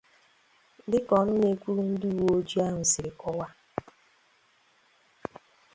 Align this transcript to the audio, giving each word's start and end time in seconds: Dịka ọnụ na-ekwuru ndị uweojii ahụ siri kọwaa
Dịka 0.91 1.13
ọnụ 1.21 1.33
na-ekwuru 1.41 1.81
ndị 1.91 2.07
uweojii 2.19 2.63
ahụ 2.67 2.81
siri 2.91 3.11
kọwaa 3.21 3.53